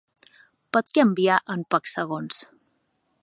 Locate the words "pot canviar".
0.77-1.37